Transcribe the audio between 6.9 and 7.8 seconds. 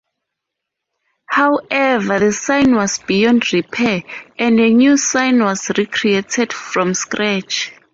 scratch.